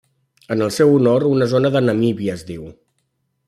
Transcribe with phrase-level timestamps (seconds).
[0.55, 2.67] En el seu honor una zona de Namíbia es diu.